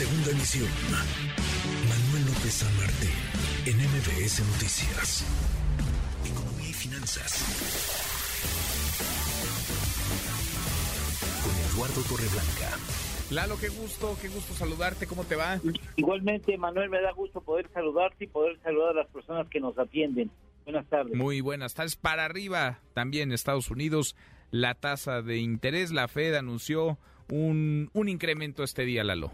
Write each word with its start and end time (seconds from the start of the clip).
Segunda 0.00 0.30
emisión. 0.30 0.66
Manuel 1.86 2.24
López 2.24 2.54
San 2.54 2.74
Martín, 2.78 3.10
en 3.66 3.76
MBS 3.76 4.40
Noticias. 4.50 5.26
Economía 6.24 6.70
y 6.70 6.72
finanzas. 6.72 7.44
Con 11.44 11.54
Eduardo 11.54 12.00
Torreblanca. 12.08 12.78
Lalo, 13.28 13.58
qué 13.60 13.68
gusto, 13.68 14.16
qué 14.22 14.28
gusto 14.28 14.54
saludarte, 14.54 15.06
¿cómo 15.06 15.24
te 15.24 15.36
va? 15.36 15.60
Igualmente, 15.96 16.56
Manuel, 16.56 16.88
me 16.88 17.02
da 17.02 17.12
gusto 17.12 17.42
poder 17.42 17.68
saludarte 17.74 18.24
y 18.24 18.28
poder 18.28 18.58
saludar 18.62 18.92
a 18.96 19.02
las 19.02 19.08
personas 19.08 19.48
que 19.48 19.60
nos 19.60 19.78
atienden. 19.78 20.30
Buenas 20.64 20.86
tardes. 20.86 21.14
Muy 21.14 21.42
buenas 21.42 21.74
tardes. 21.74 21.96
Para 21.96 22.24
arriba, 22.24 22.78
también 22.94 23.32
Estados 23.32 23.70
Unidos, 23.70 24.16
la 24.50 24.72
tasa 24.72 25.20
de 25.20 25.36
interés, 25.36 25.92
la 25.92 26.08
Fed 26.08 26.36
anunció 26.36 26.96
un, 27.30 27.90
un 27.92 28.08
incremento 28.08 28.64
este 28.64 28.86
día, 28.86 29.04
Lalo. 29.04 29.30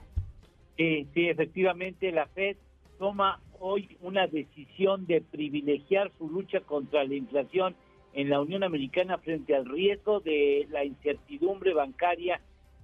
Sí, 0.76 1.08
sí, 1.14 1.28
efectivamente, 1.28 2.12
la 2.12 2.26
Fed 2.26 2.56
toma 2.98 3.40
hoy 3.58 3.96
una 4.00 4.26
decisión 4.26 5.06
de 5.06 5.22
privilegiar 5.22 6.10
su 6.18 6.28
lucha 6.28 6.60
contra 6.60 7.04
la 7.04 7.14
inflación 7.14 7.74
en 8.12 8.30
la 8.30 8.40
Unión 8.40 8.62
Americana 8.62 9.18
frente 9.18 9.54
al 9.54 9.66
riesgo 9.66 10.20
de 10.20 10.66
la 10.70 10.84
incertidumbre 10.84 11.74
bancaria 11.74 12.40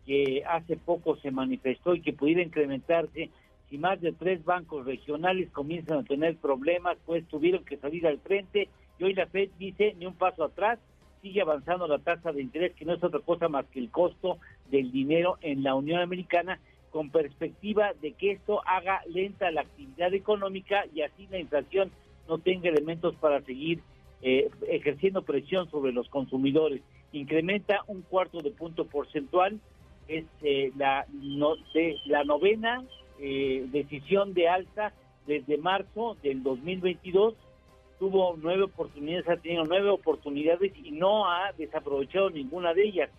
que 0.07 0.43
hace 0.47 0.77
poco 0.77 1.17
se 1.17 1.31
manifestó 1.31 1.95
y 1.95 2.03
que 2.03 2.13
pudiera 2.13 2.43
incrementarse 2.43 3.31
si 3.73 3.79
más 3.79 4.01
de 4.03 4.13
tres 4.13 4.45
bancos 4.45 4.85
regionales 4.85 5.51
comienzan 5.51 6.01
a 6.01 6.05
tener 6.05 6.37
problemas, 6.37 6.99
pues 7.07 7.27
tuvieron 7.29 7.65
que 7.65 7.79
salir 7.79 8.07
al 8.07 8.19
frente. 8.19 8.69
Y 8.99 9.05
hoy 9.05 9.15
la 9.15 9.27
Fed 9.27 9.49
dice 9.59 9.95
ni 9.99 10.05
un 10.05 10.15
paso 10.15 10.45
atrás, 10.45 10.79
sigue 11.23 11.41
avanzando 11.41 11.87
la 11.87 11.99
tasa 11.99 12.33
de 12.33 12.43
interés, 12.43 12.75
que 12.75 12.85
no 12.85 12.93
es 12.93 13.03
otra 13.03 13.21
cosa 13.21 13.49
más 13.49 13.65
que 13.67 13.79
el 13.79 13.91
costo 13.91 14.37
del 14.71 14.93
dinero 14.93 15.39
en 15.41 15.63
la 15.63 15.75
Unión 15.75 16.03
Americana, 16.03 16.61
con 16.93 17.11
perspectiva 17.11 17.93
de 18.01 18.13
que 18.13 18.33
esto 18.33 18.61
haga 18.67 19.01
lenta 19.09 19.51
la 19.51 19.63
actividad 19.63 20.15
económica 20.15 20.85
y 20.95 21.01
así 21.03 21.27
la 21.31 21.39
inflación 21.39 21.91
no 22.29 22.39
tenga 22.39 22.69
elementos 22.69 23.15
para 23.17 23.41
seguir 23.43 23.81
eh, 24.21 24.51
ejerciendo 24.69 25.23
presión 25.23 25.69
sobre 25.71 25.93
los 25.93 26.09
consumidores. 26.09 26.83
Incrementa 27.13 27.81
un 27.89 28.03
cuarto 28.03 28.41
de 28.41 28.51
punto 28.51 28.87
porcentual, 28.87 29.59
es 30.07 30.25
eh, 30.43 30.71
la, 30.77 31.07
no, 31.13 31.57
de, 31.75 31.97
la 32.07 32.25
novena 32.25 32.85
eh, 33.19 33.67
decisión 33.73 34.35
de 34.35 34.49
alta 34.49 34.93
desde 35.27 35.57
marzo 35.57 36.17
del 36.23 36.43
2022 36.43 37.35
tuvo 37.99 38.37
nueve 38.37 38.65
oportunidades, 38.65 39.29
ha 39.29 39.37
tenido 39.37 39.65
nueve 39.65 39.89
oportunidades 39.89 40.73
y 40.83 40.91
no 40.91 41.31
ha 41.31 41.53
desaprovechado 41.53 42.31
ninguna 42.31 42.75
de 42.75 42.85
ellas. 42.85 43.11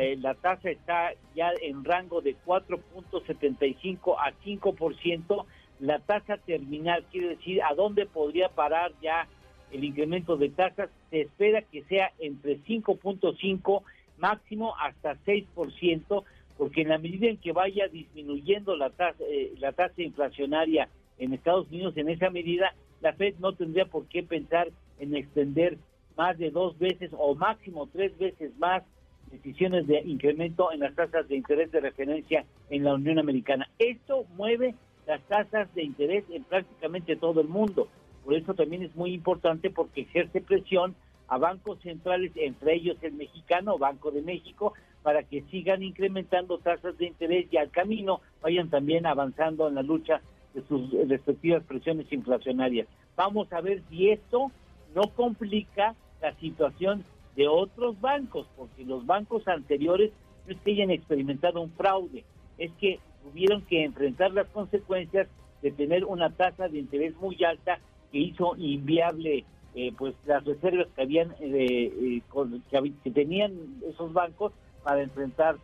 Eh, 0.00 0.16
la 0.16 0.32
tasa 0.32 0.70
está 0.70 1.12
ya 1.34 1.52
en 1.60 1.84
rango 1.84 2.22
de 2.22 2.34
4.75 2.46 4.16
a 4.18 4.32
5%. 4.42 5.44
La 5.80 5.98
tasa 5.98 6.38
terminal 6.38 7.04
quiere 7.12 7.36
decir 7.36 7.62
a 7.62 7.74
dónde 7.74 8.06
podría 8.06 8.48
parar 8.48 8.92
ya 9.02 9.28
el 9.70 9.84
incremento 9.84 10.38
de 10.38 10.48
tasas. 10.48 10.88
Se 11.10 11.20
espera 11.20 11.60
que 11.60 11.82
sea 11.82 12.12
entre 12.18 12.60
5.5 12.60 13.82
máximo 14.16 14.74
hasta 14.78 15.16
6%, 15.26 16.24
porque 16.56 16.80
en 16.80 16.88
la 16.88 16.96
medida 16.96 17.26
en 17.28 17.36
que 17.36 17.52
vaya 17.52 17.86
disminuyendo 17.88 18.76
la 18.76 18.88
tasa, 18.88 19.22
eh, 19.28 19.52
la 19.58 19.72
tasa 19.72 20.00
inflacionaria 20.00 20.88
en 21.18 21.34
Estados 21.34 21.68
Unidos, 21.68 21.94
en 21.98 22.08
esa 22.08 22.30
medida 22.30 22.74
la 23.02 23.12
Fed 23.12 23.34
no 23.38 23.52
tendría 23.52 23.84
por 23.84 24.06
qué 24.06 24.22
pensar 24.22 24.70
en 24.98 25.14
extender 25.14 25.76
más 26.16 26.38
de 26.38 26.50
dos 26.50 26.78
veces 26.78 27.10
o 27.12 27.34
máximo 27.34 27.86
tres 27.92 28.16
veces 28.16 28.56
más 28.58 28.82
decisiones 29.30 29.86
de 29.86 30.00
incremento 30.00 30.72
en 30.72 30.80
las 30.80 30.94
tasas 30.94 31.28
de 31.28 31.36
interés 31.36 31.70
de 31.72 31.80
referencia 31.80 32.44
en 32.68 32.84
la 32.84 32.94
Unión 32.94 33.18
Americana. 33.18 33.68
Esto 33.78 34.24
mueve 34.36 34.74
las 35.06 35.20
tasas 35.22 35.72
de 35.74 35.82
interés 35.82 36.24
en 36.30 36.44
prácticamente 36.44 37.16
todo 37.16 37.40
el 37.40 37.48
mundo. 37.48 37.88
Por 38.24 38.34
eso 38.34 38.54
también 38.54 38.82
es 38.82 38.94
muy 38.94 39.12
importante 39.12 39.70
porque 39.70 40.02
ejerce 40.02 40.40
presión 40.40 40.94
a 41.28 41.38
bancos 41.38 41.80
centrales, 41.80 42.32
entre 42.34 42.74
ellos 42.74 42.96
el 43.02 43.12
mexicano, 43.12 43.78
Banco 43.78 44.10
de 44.10 44.20
México, 44.20 44.74
para 45.02 45.22
que 45.22 45.42
sigan 45.50 45.82
incrementando 45.82 46.58
tasas 46.58 46.98
de 46.98 47.06
interés 47.06 47.46
y 47.50 47.56
al 47.56 47.70
camino 47.70 48.20
vayan 48.42 48.68
también 48.68 49.06
avanzando 49.06 49.68
en 49.68 49.76
la 49.76 49.82
lucha 49.82 50.20
de 50.54 50.62
sus 50.62 50.90
respectivas 51.08 51.62
presiones 51.64 52.12
inflacionarias. 52.12 52.88
Vamos 53.16 53.52
a 53.52 53.60
ver 53.60 53.82
si 53.88 54.10
esto 54.10 54.50
no 54.94 55.02
complica 55.14 55.94
la 56.20 56.34
situación 56.36 57.04
de 57.36 57.48
otros 57.48 58.00
bancos, 58.00 58.46
porque 58.56 58.84
los 58.84 59.06
bancos 59.06 59.46
anteriores 59.48 60.12
no 60.46 60.54
es 60.54 60.60
que 60.60 60.72
hayan 60.72 60.90
experimentado 60.90 61.60
un 61.60 61.70
fraude, 61.72 62.24
es 62.58 62.70
que 62.80 62.98
tuvieron 63.22 63.62
que 63.62 63.84
enfrentar 63.84 64.32
las 64.32 64.48
consecuencias 64.48 65.28
de 65.62 65.70
tener 65.70 66.04
una 66.04 66.30
tasa 66.30 66.68
de 66.68 66.78
interés 66.78 67.14
muy 67.16 67.36
alta 67.44 67.78
que 68.10 68.18
hizo 68.18 68.56
inviable 68.56 69.44
eh, 69.74 69.92
pues 69.96 70.14
las 70.26 70.44
reservas 70.44 70.88
que 70.96 71.02
habían 71.02 71.30
eh, 71.40 71.92
eh, 72.32 72.92
que, 73.04 73.10
tenían 73.12 73.52
esos 73.88 74.12
bancos 74.12 74.52
para 74.82 75.02
enfrentar 75.02 75.56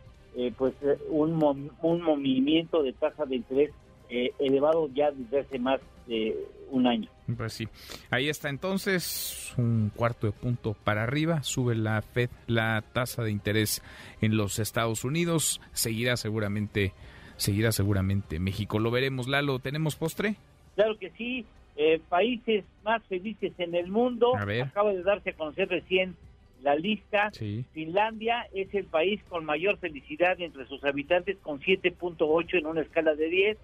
pues 0.55 0.75
un, 1.09 1.71
un 1.81 2.01
movimiento 2.03 2.83
de 2.83 2.93
tasa 2.93 3.25
de 3.25 3.37
interés 3.37 3.71
eh, 4.09 4.31
elevado 4.39 4.89
ya 4.93 5.11
desde 5.11 5.39
hace 5.39 5.59
más 5.59 5.79
de 6.07 6.35
un 6.69 6.87
año. 6.87 7.09
Pues 7.35 7.53
sí, 7.53 7.67
ahí 8.09 8.29
está 8.29 8.49
entonces 8.49 9.53
un 9.57 9.91
cuarto 9.93 10.27
de 10.27 10.33
punto 10.33 10.75
para 10.83 11.03
arriba, 11.03 11.43
sube 11.43 11.75
la 11.75 12.01
Fed 12.01 12.29
la 12.47 12.83
tasa 12.93 13.23
de 13.23 13.31
interés 13.31 13.83
en 14.21 14.37
los 14.37 14.59
Estados 14.59 15.03
Unidos, 15.03 15.61
seguirá 15.73 16.15
seguramente, 16.15 16.93
seguirá 17.35 17.71
seguramente 17.71 18.39
México. 18.39 18.79
Lo 18.79 18.91
veremos, 18.91 19.27
Lalo, 19.27 19.59
¿tenemos 19.59 19.95
postre? 19.95 20.35
Claro 20.75 20.97
que 20.97 21.09
sí, 21.11 21.45
eh, 21.75 21.99
países 22.07 22.63
más 22.83 23.03
felices 23.03 23.51
en 23.57 23.75
el 23.75 23.89
mundo, 23.89 24.35
acaba 24.35 24.93
de 24.93 25.03
darse 25.03 25.31
a 25.31 25.33
conocer 25.33 25.67
recién 25.67 26.15
la 26.61 26.75
lista. 26.75 27.31
Finlandia 27.73 28.47
es 28.53 28.73
el 28.73 28.85
país 28.85 29.21
con 29.29 29.45
mayor 29.45 29.77
felicidad 29.77 30.39
entre 30.39 30.65
sus 30.67 30.83
habitantes 30.83 31.37
con 31.41 31.59
7.8 31.59 32.57
en 32.57 32.65
una 32.65 32.81
escala 32.81 33.15
de 33.15 33.29
10 33.29 33.57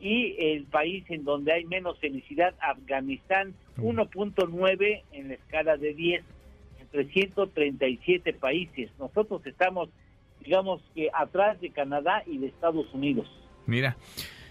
y 0.00 0.34
el 0.38 0.64
país 0.64 1.04
en 1.08 1.24
donde 1.24 1.52
hay 1.52 1.64
menos 1.64 1.98
felicidad, 1.98 2.54
Afganistán, 2.60 3.54
1.9 3.76 5.02
en 5.12 5.28
la 5.28 5.34
escala 5.34 5.76
de 5.76 5.94
10 5.94 6.24
entre 6.80 7.04
137 7.12 8.32
países. 8.32 8.90
Nosotros 8.98 9.46
estamos, 9.46 9.90
digamos 10.42 10.82
que 10.94 11.10
atrás 11.12 11.60
de 11.60 11.70
Canadá 11.70 12.22
y 12.26 12.38
de 12.38 12.46
Estados 12.46 12.92
Unidos. 12.94 13.28
Mira, 13.66 13.96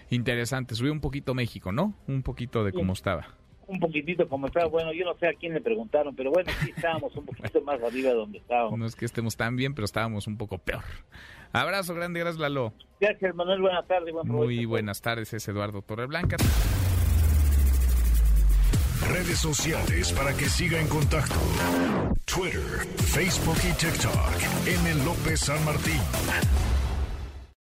interesante, 0.08 0.74
subió 0.74 0.92
un 0.92 1.00
poquito 1.00 1.34
México, 1.34 1.72
¿no? 1.72 1.94
Un 2.06 2.22
poquito 2.22 2.64
de 2.64 2.72
cómo 2.72 2.92
estaba 2.92 3.39
un 3.70 3.80
poquitito 3.80 4.28
como 4.28 4.46
estaba. 4.46 4.66
Bueno, 4.66 4.92
yo 4.92 5.04
no 5.04 5.14
sé 5.18 5.28
a 5.28 5.34
quién 5.34 5.54
le 5.54 5.60
preguntaron, 5.60 6.14
pero 6.14 6.30
bueno, 6.30 6.50
sí 6.62 6.72
estábamos 6.74 7.14
un 7.16 7.24
poquito 7.24 7.60
más 7.64 7.82
arriba 7.82 8.10
de 8.10 8.16
donde 8.16 8.38
estábamos. 8.38 8.78
No 8.78 8.86
es 8.86 8.96
que 8.96 9.04
estemos 9.04 9.36
tan 9.36 9.56
bien, 9.56 9.74
pero 9.74 9.84
estábamos 9.84 10.26
un 10.26 10.36
poco 10.36 10.58
peor. 10.58 10.82
Abrazo 11.52 11.94
grande, 11.94 12.20
gracias 12.20 12.40
Lalo. 12.40 12.72
Gracias 13.00 13.34
Manuel, 13.34 13.60
buenas 13.60 13.86
tardes. 13.86 14.14
Muy 14.24 14.64
buenas 14.66 15.00
tardes, 15.00 15.32
es 15.32 15.48
Eduardo 15.48 15.82
Torreblanca. 15.82 16.36
Redes 19.08 19.38
sociales 19.38 20.12
para 20.12 20.32
que 20.36 20.44
siga 20.44 20.80
en 20.80 20.86
contacto: 20.86 21.34
Twitter, 22.26 22.86
Facebook 22.96 23.56
y 23.68 23.72
TikTok. 23.76 24.66
M. 24.66 25.04
López 25.04 25.40
San 25.40 25.64
Martín. 25.64 26.00